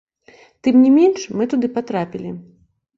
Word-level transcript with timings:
Тым 0.67 0.75
не 0.83 0.89
менш, 0.97 1.29
мы 1.37 1.49
туды 1.55 1.73
патрапілі. 1.79 2.29